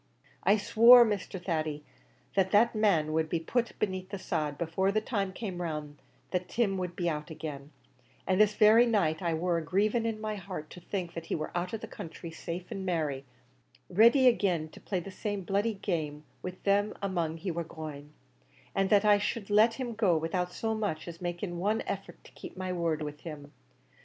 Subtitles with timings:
[0.43, 1.39] I swore, Mr.
[1.39, 1.83] Thady,
[2.33, 5.99] that that man should be put beneath the sod before the time came round
[6.31, 7.71] that Tim should be out agin;
[8.25, 11.35] an' this very night I war a grieving in my heart to think that he
[11.35, 13.25] war out of the country safe an' merry
[13.91, 18.11] ready agin to play the same bloody game with them among he war going;
[18.73, 22.31] an' that I should let him go without so much as making one effort to
[22.31, 23.51] keep my word with him!